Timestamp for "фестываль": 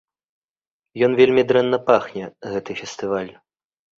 2.83-3.33